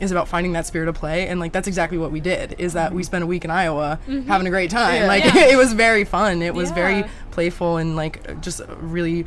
is 0.00 0.10
about 0.10 0.28
finding 0.28 0.52
that 0.52 0.66
spirit 0.66 0.88
of 0.88 0.94
play. 0.94 1.28
And 1.28 1.40
like 1.40 1.52
that's 1.52 1.68
exactly 1.68 1.96
what 1.98 2.10
we 2.10 2.20
did 2.20 2.56
is 2.58 2.72
that 2.74 2.92
we 2.92 3.02
spent 3.02 3.24
a 3.24 3.26
week 3.26 3.44
in 3.44 3.50
iowa 3.50 3.98
having 4.26 4.46
a 4.46 4.50
great 4.50 4.70
time. 4.70 5.06
Like 5.06 5.22
Mm-hmm. 5.24 5.36
Yeah. 5.38 5.52
it 5.52 5.56
was 5.56 5.72
very 5.72 6.04
fun. 6.04 6.42
It 6.42 6.54
was 6.54 6.70
very 6.72 7.04
playful 7.30 7.76
and 7.78 7.96
like 7.96 8.40
just 8.40 8.60
really 8.80 9.24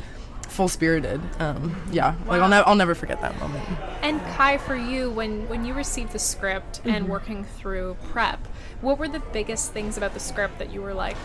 full 0.48 0.68
spirited 0.68 1.20
um, 1.40 1.74
yeah. 1.90 2.14
Like 2.26 2.40
I'll, 2.40 2.48
ne- 2.48 2.56
I'll 2.64 2.76
never 2.76 2.94
forget 2.94 3.20
that 3.20 3.38
moment. 3.40 3.64
And 4.02 4.20
Kai, 4.36 4.58
for 4.58 4.76
you, 4.76 5.10
when 5.10 5.48
when 5.48 5.64
you 5.64 5.74
received 5.74 6.12
the 6.12 6.18
script 6.18 6.78
Mm-hmm. 6.80 6.90
and 6.90 7.08
working 7.08 7.44
through 7.44 7.96
prep, 8.12 8.46
what 8.80 8.98
were 8.98 9.08
the 9.08 9.20
biggest 9.32 9.72
things 9.72 9.96
about 9.96 10.14
the 10.14 10.20
script 10.20 10.58
that 10.58 10.70
you 10.72 10.80
were 10.82 10.94
like, 10.94 11.16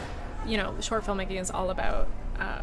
you 0.47 0.57
know, 0.57 0.73
short 0.81 1.03
filmmaking 1.05 1.39
is 1.39 1.51
all 1.51 1.69
about 1.69 2.07
uh, 2.39 2.61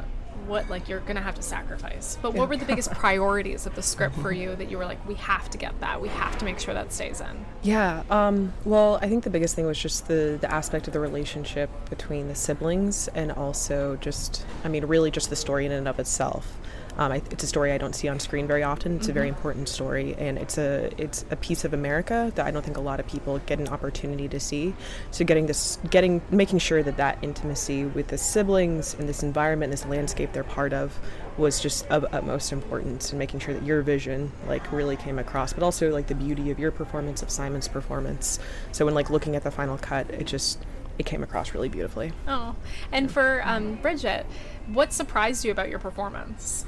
what 0.48 0.68
like 0.70 0.88
you're 0.88 1.00
gonna 1.00 1.20
have 1.20 1.34
to 1.36 1.42
sacrifice. 1.42 2.18
But 2.20 2.34
what 2.34 2.48
were 2.48 2.56
the 2.56 2.64
biggest 2.64 2.90
priorities 2.92 3.66
of 3.66 3.74
the 3.74 3.82
script 3.82 4.16
for 4.16 4.32
you 4.32 4.56
that 4.56 4.70
you 4.70 4.78
were 4.78 4.84
like, 4.84 5.06
we 5.06 5.14
have 5.14 5.50
to 5.50 5.58
get 5.58 5.78
that, 5.80 6.00
we 6.00 6.08
have 6.08 6.38
to 6.38 6.44
make 6.44 6.58
sure 6.58 6.74
that 6.74 6.92
stays 6.92 7.20
in. 7.20 7.44
Yeah. 7.62 8.02
Um, 8.10 8.52
well, 8.64 8.98
I 9.02 9.08
think 9.08 9.24
the 9.24 9.30
biggest 9.30 9.54
thing 9.54 9.66
was 9.66 9.78
just 9.78 10.08
the, 10.08 10.38
the 10.40 10.52
aspect 10.52 10.86
of 10.86 10.92
the 10.92 11.00
relationship 11.00 11.70
between 11.90 12.28
the 12.28 12.34
siblings 12.34 13.08
and 13.08 13.32
also 13.32 13.96
just, 13.96 14.44
I 14.64 14.68
mean, 14.68 14.84
really 14.84 15.10
just 15.10 15.30
the 15.30 15.36
story 15.36 15.66
in 15.66 15.72
and 15.72 15.86
of 15.86 15.98
itself. 15.98 16.58
Um, 16.98 17.12
I, 17.12 17.22
it's 17.30 17.44
a 17.44 17.46
story 17.46 17.70
I 17.70 17.78
don't 17.78 17.94
see 17.94 18.08
on 18.08 18.18
screen 18.18 18.48
very 18.48 18.64
often. 18.64 18.96
It's 18.96 19.08
a 19.08 19.12
very 19.12 19.28
important 19.28 19.68
story, 19.68 20.16
and 20.18 20.36
it's 20.36 20.58
a 20.58 20.90
it's 21.00 21.24
a 21.30 21.36
piece 21.36 21.64
of 21.64 21.72
America 21.72 22.32
that 22.34 22.44
I 22.44 22.50
don't 22.50 22.64
think 22.64 22.76
a 22.76 22.80
lot 22.80 22.98
of 22.98 23.06
people 23.06 23.38
get 23.46 23.60
an 23.60 23.68
opportunity 23.68 24.26
to 24.28 24.40
see. 24.40 24.74
So 25.12 25.24
getting 25.24 25.46
this, 25.46 25.78
getting 25.90 26.20
making 26.30 26.58
sure 26.58 26.82
that 26.82 26.96
that 26.96 27.18
intimacy 27.22 27.84
with 27.84 28.08
the 28.08 28.18
siblings 28.18 28.94
and 28.94 29.08
this 29.08 29.22
environment, 29.22 29.70
this 29.70 29.86
landscape 29.86 30.32
they're 30.38 30.44
part 30.44 30.72
of, 30.72 30.96
was 31.36 31.58
just 31.58 31.84
of 31.88 32.06
utmost 32.12 32.52
importance, 32.52 33.10
and 33.10 33.18
making 33.18 33.40
sure 33.40 33.52
that 33.52 33.64
your 33.64 33.82
vision 33.82 34.30
like 34.46 34.70
really 34.70 34.94
came 34.94 35.18
across, 35.18 35.52
but 35.52 35.64
also 35.64 35.90
like 35.90 36.06
the 36.06 36.14
beauty 36.14 36.52
of 36.52 36.60
your 36.60 36.70
performance, 36.70 37.22
of 37.22 37.30
Simon's 37.30 37.66
performance. 37.66 38.38
So 38.70 38.84
when 38.84 38.94
like 38.94 39.10
looking 39.10 39.34
at 39.34 39.42
the 39.42 39.50
final 39.50 39.76
cut, 39.78 40.08
it 40.10 40.28
just 40.28 40.64
it 40.96 41.06
came 41.06 41.24
across 41.24 41.54
really 41.54 41.68
beautifully. 41.68 42.12
Oh, 42.28 42.54
and 42.92 43.10
for 43.10 43.42
um, 43.44 43.76
Bridget, 43.82 44.26
what 44.68 44.92
surprised 44.92 45.44
you 45.44 45.50
about 45.50 45.70
your 45.70 45.80
performance? 45.80 46.64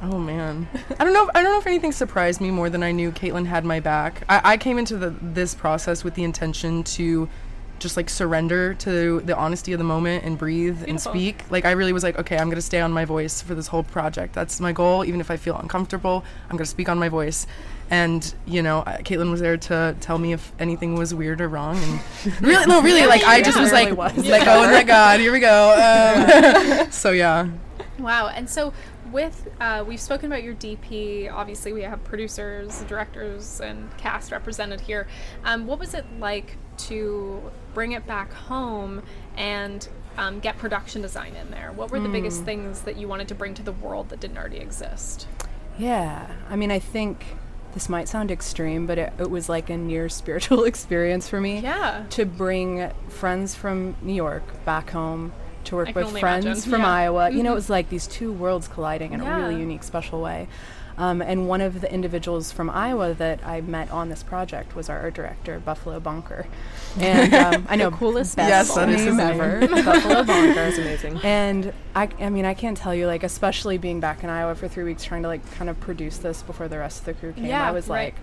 Oh 0.00 0.18
man, 0.18 0.66
I 0.98 1.04
don't 1.04 1.12
know. 1.12 1.24
If, 1.24 1.30
I 1.34 1.42
don't 1.42 1.52
know 1.52 1.58
if 1.58 1.66
anything 1.66 1.92
surprised 1.92 2.40
me 2.40 2.50
more 2.50 2.70
than 2.70 2.82
I 2.82 2.92
knew 2.92 3.12
Kaitlyn 3.12 3.44
had 3.44 3.66
my 3.66 3.78
back. 3.78 4.24
I, 4.26 4.40
I 4.54 4.56
came 4.56 4.78
into 4.78 4.96
the, 4.96 5.10
this 5.20 5.54
process 5.54 6.02
with 6.02 6.14
the 6.14 6.24
intention 6.24 6.82
to 6.84 7.28
just 7.82 7.96
like 7.96 8.08
surrender 8.08 8.74
to 8.74 9.20
the 9.20 9.36
honesty 9.36 9.72
of 9.72 9.78
the 9.78 9.84
moment 9.84 10.24
and 10.24 10.38
breathe 10.38 10.84
and 10.88 11.00
speak. 11.00 11.44
Like 11.50 11.64
I 11.64 11.72
really 11.72 11.92
was 11.92 12.02
like, 12.02 12.18
okay, 12.18 12.36
I'm 12.38 12.48
gonna 12.48 12.62
stay 12.62 12.80
on 12.80 12.92
my 12.92 13.04
voice 13.04 13.42
for 13.42 13.54
this 13.54 13.66
whole 13.66 13.82
project. 13.82 14.34
That's 14.34 14.60
my 14.60 14.72
goal. 14.72 15.04
Even 15.04 15.20
if 15.20 15.30
I 15.30 15.36
feel 15.36 15.56
uncomfortable, 15.56 16.24
I'm 16.48 16.56
gonna 16.56 16.64
speak 16.66 16.88
on 16.88 16.98
my 16.98 17.08
voice. 17.08 17.46
And 17.90 18.34
you 18.46 18.62
know, 18.62 18.84
Kaitlyn 18.86 19.30
was 19.30 19.40
there 19.40 19.56
to 19.58 19.94
tell 20.00 20.16
me 20.18 20.32
if 20.32 20.52
anything 20.58 20.94
was 20.94 21.12
weird 21.14 21.40
or 21.42 21.48
wrong. 21.48 21.76
And 21.76 22.00
really, 22.40 22.66
no, 22.66 22.80
really, 22.80 23.06
like 23.06 23.22
I 23.24 23.42
just 23.42 23.56
Yeah. 23.56 23.62
was 23.62 23.72
Really 23.72 23.90
like, 23.92 24.16
was. 24.16 24.26
like, 24.26 24.46
oh 24.46 24.62
my 24.70 24.82
god, 24.82 25.20
here 25.20 25.32
we 25.32 25.40
go. 25.40 26.80
Um, 26.84 26.90
so 26.90 27.10
yeah. 27.10 27.48
Wow. 27.98 28.28
And 28.28 28.48
so 28.48 28.72
with 29.10 29.46
uh, 29.60 29.84
we've 29.86 30.00
spoken 30.00 30.32
about 30.32 30.42
your 30.42 30.54
DP. 30.54 31.30
Obviously, 31.30 31.74
we 31.74 31.82
have 31.82 32.02
producers, 32.02 32.80
directors, 32.88 33.60
and 33.60 33.94
cast 33.98 34.32
represented 34.32 34.80
here. 34.80 35.06
Um, 35.44 35.66
what 35.66 35.78
was 35.78 35.92
it 35.92 36.06
like 36.18 36.56
to 36.78 37.50
bring 37.74 37.92
it 37.92 38.06
back 38.06 38.32
home 38.32 39.02
and 39.36 39.88
um, 40.18 40.40
get 40.40 40.58
production 40.58 41.02
design 41.02 41.34
in 41.36 41.50
there? 41.50 41.72
What 41.72 41.90
were 41.90 42.00
the 42.00 42.08
biggest 42.08 42.44
things 42.44 42.82
that 42.82 42.96
you 42.96 43.08
wanted 43.08 43.28
to 43.28 43.34
bring 43.34 43.54
to 43.54 43.62
the 43.62 43.72
world 43.72 44.08
that 44.10 44.20
didn't 44.20 44.36
already 44.38 44.58
exist? 44.58 45.26
Yeah, 45.78 46.26
I 46.50 46.56
mean, 46.56 46.70
I 46.70 46.78
think 46.78 47.24
this 47.74 47.88
might 47.88 48.08
sound 48.08 48.30
extreme, 48.30 48.86
but 48.86 48.98
it, 48.98 49.12
it 49.18 49.30
was 49.30 49.48
like 49.48 49.70
a 49.70 49.76
near 49.76 50.08
spiritual 50.20 50.64
experience 50.64 51.28
for 51.28 51.40
me. 51.40 51.60
Yeah. 51.60 52.04
To 52.10 52.26
bring 52.26 52.90
friends 53.08 53.54
from 53.54 53.96
New 54.02 54.12
York 54.14 54.42
back 54.64 54.90
home 54.90 55.32
to 55.64 55.76
work 55.76 55.94
with 55.94 56.18
friends 56.18 56.44
imagine. 56.44 56.70
from 56.70 56.80
Yeah. 56.80 56.88
Iowa. 56.92 57.30
You 57.30 57.42
know, 57.44 57.50
Mhm. 57.50 57.52
it 57.52 57.54
was 57.54 57.70
like 57.70 57.88
these 57.88 58.06
two 58.06 58.32
worlds 58.32 58.66
colliding 58.68 59.12
in 59.12 59.22
Yeah. 59.22 59.36
a 59.36 59.40
really 59.48 59.60
unique, 59.60 59.84
special 59.84 60.20
way. 60.20 60.48
Um, 60.98 61.22
and 61.22 61.48
one 61.48 61.60
of 61.60 61.80
the 61.80 61.92
individuals 61.92 62.52
from 62.52 62.68
Iowa 62.70 63.14
that 63.14 63.44
I 63.46 63.60
met 63.60 63.90
on 63.90 64.08
this 64.08 64.22
project 64.22 64.74
was 64.76 64.88
our 64.88 64.98
art 65.00 65.14
director, 65.14 65.58
Buffalo 65.60 66.00
Bonker. 66.00 66.46
And 66.98 67.34
um, 67.34 67.66
I 67.68 67.76
know 67.76 67.90
coolest 67.90 68.36
best 68.36 68.48
Yes, 68.48 68.74
that 68.74 68.88
is 68.88 69.04
name 69.04 69.16
name. 69.16 69.40
ever, 69.40 69.66
Buffalo 69.82 70.22
Bonker. 70.24 70.60
is 70.60 70.78
amazing. 70.78 71.20
And 71.22 71.72
I, 71.94 72.08
I 72.20 72.30
mean, 72.30 72.44
I 72.44 72.54
can't 72.54 72.76
tell 72.76 72.94
you, 72.94 73.06
like, 73.06 73.22
especially 73.22 73.78
being 73.78 74.00
back 74.00 74.22
in 74.22 74.30
Iowa 74.30 74.54
for 74.54 74.68
three 74.68 74.84
weeks, 74.84 75.04
trying 75.04 75.22
to 75.22 75.28
like 75.28 75.48
kind 75.54 75.70
of 75.70 75.78
produce 75.80 76.18
this 76.18 76.42
before 76.42 76.68
the 76.68 76.78
rest 76.78 77.00
of 77.00 77.04
the 77.06 77.14
crew 77.14 77.32
came. 77.32 77.46
Yeah, 77.46 77.66
I 77.66 77.70
was 77.72 77.88
right. 77.88 78.14
like, 78.14 78.16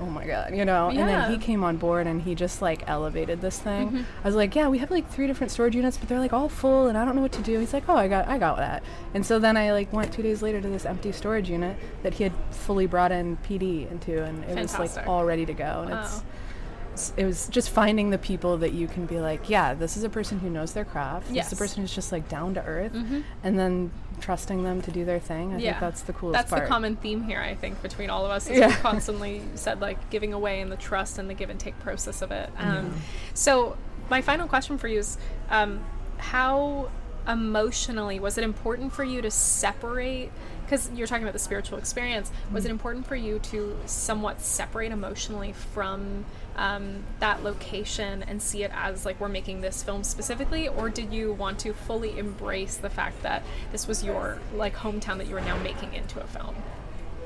oh 0.00 0.06
my 0.06 0.26
god, 0.26 0.54
you 0.56 0.64
know. 0.64 0.88
And 0.88 0.98
then 0.98 1.30
he 1.30 1.38
came 1.38 1.62
on 1.62 1.76
board 1.76 2.06
and 2.06 2.22
he 2.22 2.34
just 2.34 2.62
like 2.62 2.82
elevated 2.88 3.40
this 3.40 3.58
thing. 3.58 3.90
Mhm. 3.90 4.04
I 4.24 4.26
was 4.28 4.34
like, 4.34 4.54
yeah, 4.56 4.68
we 4.68 4.78
have 4.78 4.90
like 4.90 5.08
three 5.10 5.26
different 5.26 5.50
storage 5.50 5.76
units, 5.76 5.96
but 5.98 6.08
they're 6.08 6.18
like 6.18 6.32
all 6.32 6.48
full, 6.48 6.88
and 6.88 6.96
I 6.96 7.04
don't 7.04 7.14
know 7.16 7.22
what 7.22 7.32
to 7.32 7.42
do. 7.42 7.58
He's 7.58 7.72
like, 7.72 7.88
oh, 7.88 7.94
I 7.96 8.08
got, 8.08 8.26
I 8.28 8.38
got 8.38 8.56
that. 8.56 8.82
And 9.14 9.24
so 9.24 9.38
then 9.38 9.56
I 9.56 9.72
like 9.72 9.92
went 9.92 10.12
two 10.12 10.22
days 10.22 10.42
later 10.42 10.60
to 10.60 10.68
this 10.68 10.84
empty 10.86 11.12
storage 11.12 11.50
unit 11.50 11.76
that 12.02 12.14
he 12.14 12.24
had 12.24 12.32
fully 12.50 12.86
brought 12.86 13.12
in 13.12 13.36
PD 13.38 13.90
into, 13.90 14.24
and 14.24 14.42
it 14.44 14.56
was 14.56 14.78
like 14.78 15.06
all 15.06 15.24
ready 15.24 15.44
to 15.46 15.54
go. 15.54 15.82
And 15.82 15.90
Wow. 15.90 16.00
it's 16.02 16.22
it 17.16 17.24
was 17.24 17.48
just 17.48 17.70
finding 17.70 18.10
the 18.10 18.18
people 18.18 18.56
that 18.58 18.72
you 18.72 18.86
can 18.88 19.06
be 19.06 19.18
like, 19.20 19.48
yeah, 19.48 19.74
this 19.74 19.96
is 19.96 20.04
a 20.04 20.08
person 20.08 20.38
who 20.40 20.48
knows 20.50 20.72
their 20.72 20.84
craft. 20.84 21.26
This 21.28 21.36
Yes. 21.36 21.46
is 21.48 21.52
a 21.54 21.56
person 21.56 21.82
who's 21.82 21.94
just 21.94 22.12
like 22.12 22.28
down 22.28 22.54
to 22.54 22.62
earth, 22.64 22.92
Mhm. 22.92 23.24
and 23.42 23.58
then 23.58 23.90
trusting 24.20 24.62
them 24.64 24.82
to 24.82 24.90
do 24.90 25.04
their 25.04 25.18
thing. 25.18 25.54
I 25.54 25.58
Yeah. 25.58 25.70
think 25.72 25.80
that's 25.80 26.02
the 26.02 26.12
coolest 26.12 26.38
That's 26.38 26.50
part. 26.50 26.62
the 26.64 26.68
common 26.68 26.96
theme 26.96 27.22
here, 27.22 27.40
I 27.40 27.54
think, 27.54 27.80
between 27.82 28.10
all 28.10 28.24
of 28.24 28.30
us. 28.30 28.48
Is 28.48 28.58
Yeah. 28.58 28.68
we 28.68 28.74
constantly 28.74 29.42
said 29.54 29.80
like 29.80 30.10
giving 30.10 30.32
away 30.32 30.60
and 30.60 30.70
the 30.70 30.76
trust 30.76 31.18
and 31.18 31.28
the 31.30 31.34
give 31.34 31.50
and 31.50 31.58
take 31.58 31.78
process 31.80 32.20
of 32.22 32.30
it. 32.30 32.50
Um, 32.58 32.94
So 33.34 33.76
my 34.10 34.20
final 34.20 34.46
question 34.46 34.76
for 34.78 34.88
you 34.88 34.98
is, 34.98 35.16
um, 35.50 35.80
how 36.18 36.90
emotionally 37.28 38.18
was 38.20 38.36
it 38.38 38.44
important 38.44 38.92
for 38.92 39.04
you 39.04 39.22
to 39.22 39.30
separate? 39.30 40.30
Because 40.64 40.90
you're 40.94 41.06
talking 41.06 41.24
about 41.24 41.32
the 41.32 41.38
spiritual 41.38 41.78
experience. 41.78 42.30
Was 42.52 42.64
it 42.64 42.70
important 42.70 43.06
for 43.06 43.16
you 43.16 43.38
to 43.40 43.76
somewhat 43.86 44.40
separate 44.40 44.92
emotionally 44.92 45.52
from 45.52 46.24
um, 46.60 47.02
that 47.20 47.42
location 47.42 48.22
and 48.22 48.40
see 48.40 48.62
it 48.62 48.70
as 48.74 49.06
like 49.06 49.18
we're 49.18 49.30
making 49.30 49.62
this 49.62 49.82
film 49.82 50.04
specifically, 50.04 50.68
or 50.68 50.90
did 50.90 51.10
you 51.10 51.32
want 51.32 51.58
to 51.60 51.72
fully 51.72 52.18
embrace 52.18 52.76
the 52.76 52.90
fact 52.90 53.22
that 53.22 53.42
this 53.72 53.88
was 53.88 54.04
your 54.04 54.38
like 54.54 54.76
hometown 54.76 55.16
that 55.18 55.26
you 55.26 55.36
are 55.38 55.40
now 55.40 55.58
making 55.62 55.94
into 55.94 56.20
a 56.20 56.26
film? 56.26 56.54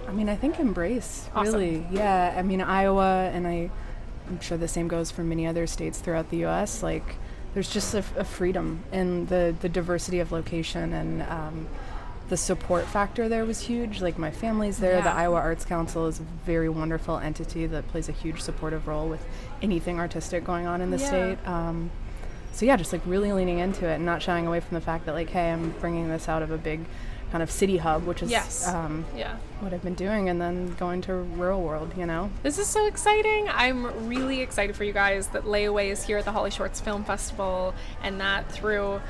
I 0.07 0.13
mean, 0.13 0.29
I 0.29 0.37
think 0.37 0.61
embrace 0.61 1.29
Awesome. 1.35 1.53
really. 1.55 1.85
Yeah, 1.91 2.33
I 2.37 2.43
mean 2.43 2.61
Iowa, 2.61 3.29
and 3.35 3.47
I, 3.47 3.71
I'm 4.29 4.41
sure 4.41 4.57
the 4.57 4.69
same 4.69 4.87
goes 4.87 5.11
for 5.11 5.25
many 5.25 5.49
other 5.49 5.67
states 5.67 5.99
throughout 5.99 6.31
the 6.31 6.39
U.S. 6.39 6.83
Like, 6.83 7.17
there's 7.55 7.71
just 7.71 7.93
a 7.93 8.03
freedom 8.03 8.85
in 8.93 9.27
the 9.27 9.55
the 9.61 9.69
diversity 9.69 10.21
of 10.21 10.31
location 10.31 10.93
and. 10.93 11.23
Um, 11.23 11.69
the 12.29 12.37
support 12.37 12.87
factor 12.87 13.29
there 13.29 13.45
was 13.45 13.61
huge. 13.61 14.01
Like 14.01 14.19
my 14.19 14.31
family's 14.31 14.79
there. 14.79 15.03
The 15.03 15.11
Iowa 15.11 15.37
Arts 15.37 15.65
Council 15.65 16.07
is 16.07 16.21
a 16.21 16.23
very 16.47 16.69
wonderful 16.69 17.19
entity 17.19 17.67
that 17.67 17.87
plays 17.89 18.09
a 18.09 18.13
huge 18.13 18.41
supportive 18.41 18.87
role 18.87 19.09
with 19.09 19.25
anything 19.61 20.01
artistic 20.01 20.45
going 20.45 20.67
on 20.67 20.81
in 20.81 20.91
the 20.91 20.97
Yeah. 20.99 21.07
state. 21.07 21.39
Um, 21.47 21.91
so 22.53 22.65
yeah, 22.65 22.77
just 22.77 22.93
like 22.93 23.03
really 23.05 23.33
leaning 23.33 23.59
into 23.59 23.87
it 23.87 23.97
and 23.97 24.07
not 24.07 24.23
shying 24.23 24.47
away 24.47 24.61
from 24.61 24.75
the 24.77 24.81
fact 24.81 25.07
that 25.07 25.13
like, 25.15 25.29
hey, 25.31 25.53
I'm 25.53 25.71
bringing 25.81 26.09
this 26.09 26.29
out 26.29 26.43
of 26.43 26.51
a 26.51 26.57
big 26.59 26.81
kind 27.31 27.43
of 27.43 27.51
city 27.51 27.79
hub, 27.79 28.07
which 28.07 28.23
is 28.23 28.31
Yes. 28.31 28.69
um, 28.69 29.05
Yeah. 29.15 29.35
what 29.61 29.75
I've 29.75 29.83
been 29.83 29.95
doing, 29.95 30.29
and 30.29 30.41
then 30.41 30.73
going 30.79 31.01
to 31.03 31.15
rural 31.15 31.61
world. 31.63 31.93
You 31.97 32.07
know, 32.07 32.31
This 32.45 32.59
is 32.61 32.69
so 32.69 32.87
exciting. 32.87 33.49
I'm 33.51 34.07
really 34.09 34.41
excited 34.41 34.77
for 34.77 34.85
you 34.85 34.93
guys 34.93 35.27
that 35.29 35.43
Layaway 35.45 35.89
is 35.91 36.05
here 36.05 36.17
at 36.17 36.25
the 36.27 36.31
HollyShorts 36.31 36.81
Film 36.81 37.03
Festival 37.05 37.75
and 38.05 38.21
that 38.21 38.51
through 38.53 39.01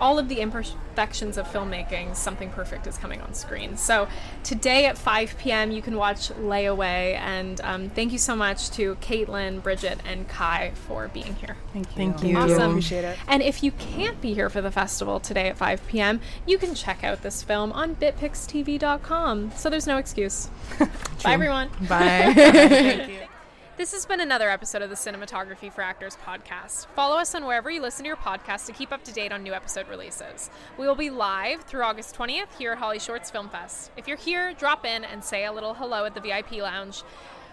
all 0.00 0.18
of 0.18 0.28
the 0.28 0.40
imperfections 0.40 1.36
of 1.36 1.46
filmmaking, 1.48 2.14
something 2.14 2.50
perfect 2.50 2.86
is 2.86 2.98
coming 2.98 3.20
on 3.20 3.34
screen. 3.34 3.76
So 3.76 4.08
today 4.44 4.86
at 4.86 4.98
5 4.98 5.36
p.m., 5.38 5.70
you 5.70 5.82
can 5.82 5.96
watch 5.96 6.28
Layaway. 6.30 7.14
And 7.14 7.60
um, 7.62 7.90
thank 7.90 8.12
you 8.12 8.18
so 8.18 8.36
much 8.36 8.70
to 8.70 8.96
Kaitlyn, 8.96 9.62
Bridget, 9.62 10.00
and 10.04 10.28
Kai 10.28 10.72
for 10.86 11.08
being 11.08 11.34
here. 11.36 11.56
thank 11.72 11.86
you. 11.88 11.96
Thank 11.96 12.22
you. 12.22 12.36
Awesome. 12.36 12.70
Appreciate 12.70 13.04
it. 13.04 13.18
And 13.26 13.42
if 13.42 13.62
you 13.62 13.72
can't 13.72 14.20
be 14.20 14.34
here 14.34 14.50
for 14.50 14.60
the 14.60 14.70
festival 14.70 15.20
today 15.20 15.48
at 15.48 15.56
5 15.56 15.86
p.m., 15.86 16.20
you 16.46 16.58
can 16.58 16.74
check 16.74 17.04
out 17.04 17.22
this 17.22 17.42
film 17.42 17.72
on 17.72 17.96
bitpixtv.com. 17.96 19.52
So 19.56 19.70
there's 19.70 19.86
no 19.86 19.98
excuse. 19.98 20.48
Bye, 20.78 20.88
everyone. 21.32 21.70
Bye. 21.88 23.28
This 23.78 23.92
has 23.92 24.06
been 24.06 24.18
another 24.18 24.50
episode 24.50 24.82
of 24.82 24.90
the 24.90 24.96
Cinematography 24.96 25.72
for 25.72 25.82
Actors 25.82 26.18
podcast. 26.26 26.88
Follow 26.96 27.16
us 27.16 27.32
on 27.36 27.46
wherever 27.46 27.70
you 27.70 27.80
listen 27.80 28.02
to 28.02 28.08
your 28.08 28.16
podcast 28.16 28.66
to 28.66 28.72
keep 28.72 28.90
up 28.90 29.04
to 29.04 29.12
date 29.12 29.30
on 29.30 29.44
new 29.44 29.54
episode 29.54 29.86
releases. 29.86 30.50
We 30.76 30.88
will 30.88 30.96
be 30.96 31.10
live 31.10 31.60
through 31.60 31.84
August 31.84 32.16
20th 32.16 32.58
here 32.58 32.72
at 32.72 32.80
HollyShorts 32.80 33.30
Film 33.30 33.48
Fest. 33.48 33.92
If 33.96 34.08
you're 34.08 34.16
here, 34.16 34.52
drop 34.52 34.84
in 34.84 35.04
and 35.04 35.22
say 35.22 35.44
a 35.44 35.52
little 35.52 35.74
hello 35.74 36.04
at 36.06 36.16
the 36.16 36.20
VIP 36.20 36.54
lounge. 36.54 37.04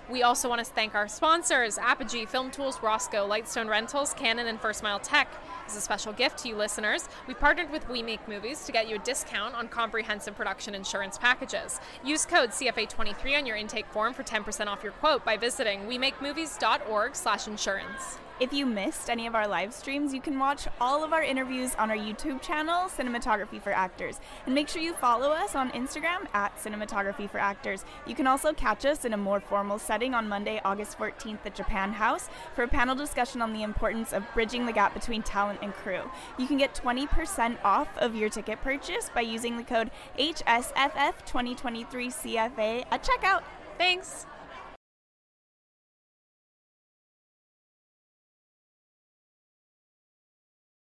We 0.09 0.21
also 0.21 0.47
want 0.47 0.63
to 0.63 0.71
thank 0.71 0.93
our 0.93 1.07
sponsors 1.07 1.79
Apogee, 1.79 2.25
Film 2.25 2.51
Tools, 2.51 2.79
Rosco, 2.83 3.27
Lightstone 3.27 3.67
Rentals, 3.67 4.13
Canon, 4.13 4.45
and 4.45 4.61
First 4.61 4.83
Mile 4.83 4.99
Tech. 4.99 5.27
As 5.65 5.75
a 5.75 5.81
special 5.81 6.13
gift 6.13 6.37
to 6.39 6.47
you 6.47 6.55
listeners, 6.55 7.09
we've 7.27 7.39
partnered 7.39 7.71
with 7.71 7.89
We 7.89 8.03
Make 8.03 8.27
Movies 8.27 8.65
to 8.65 8.71
get 8.71 8.87
you 8.87 8.97
a 8.97 8.99
discount 8.99 9.55
on 9.55 9.67
comprehensive 9.67 10.35
production 10.35 10.75
insurance 10.75 11.17
packages. 11.17 11.79
Use 12.03 12.23
code 12.23 12.51
CFA23 12.51 13.37
on 13.37 13.45
your 13.47 13.55
intake 13.55 13.87
form 13.87 14.13
for 14.13 14.21
10% 14.21 14.67
off 14.67 14.83
your 14.83 14.91
quote 14.93 15.25
by 15.25 15.37
visiting 15.37 15.81
wemakemovies.org 15.81 17.15
slash 17.15 17.47
insurance. 17.47 18.19
If 18.37 18.51
you 18.51 18.65
missed 18.65 19.09
any 19.09 19.27
of 19.27 19.35
our 19.35 19.47
live 19.47 19.73
streams, 19.73 20.13
you 20.13 20.19
can 20.19 20.37
watch 20.37 20.67
all 20.81 21.05
of 21.05 21.13
our 21.13 21.23
interviews 21.23 21.73
on 21.75 21.89
our 21.89 21.95
YouTube 21.95 22.41
channel, 22.41 22.89
Cinematography 22.89 23.61
for 23.61 23.71
Actors. 23.71 24.19
And 24.45 24.53
make 24.53 24.67
sure 24.67 24.81
you 24.81 24.91
follow 24.91 25.31
us 25.31 25.55
on 25.55 25.71
Instagram 25.71 26.27
at 26.33 26.53
Cinematography 26.57 27.29
for 27.29 27.37
Actors. 27.37 27.85
You 28.05 28.13
can 28.13 28.27
also 28.27 28.51
catch 28.51 28.85
us 28.85 29.05
in 29.05 29.13
a 29.13 29.17
more 29.17 29.39
formal 29.39 29.79
setting 29.79 30.13
on 30.13 30.27
Monday, 30.27 30.59
August 30.65 30.99
14th 30.99 31.45
at 31.45 31.55
Japan 31.55 31.93
House 31.93 32.27
for 32.55 32.63
a 32.63 32.67
panel 32.67 32.93
discussion 32.93 33.41
on 33.41 33.53
the 33.53 33.63
importance 33.63 34.11
of 34.11 34.25
bridging 34.33 34.65
the 34.65 34.73
gap 34.73 34.93
between 34.93 35.23
talent 35.23 35.59
and 35.61 35.73
crew. 35.73 36.01
You 36.37 36.45
can 36.45 36.57
get 36.57 36.75
20% 36.75 37.55
off 37.63 37.87
of 37.97 38.15
your 38.15 38.27
ticket 38.27 38.61
purchase 38.61 39.09
by 39.15 39.21
using 39.21 39.55
the 39.55 39.63
code 39.63 39.91
HSFF2023CFA 40.19 42.83
at 42.91 43.01
checkout. 43.01 43.43
Thanks! 43.77 44.25